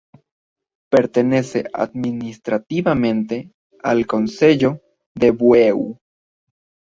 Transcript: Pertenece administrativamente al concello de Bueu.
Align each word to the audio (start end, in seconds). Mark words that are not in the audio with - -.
Pertenece 0.89 1.65
administrativamente 1.71 3.51
al 3.83 4.07
concello 4.07 4.81
de 5.15 5.29
Bueu. 5.29 5.99